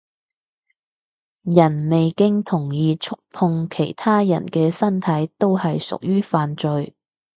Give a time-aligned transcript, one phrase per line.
[1.43, 6.95] 人未經同意觸碰其他人嘅身體都係屬於犯罪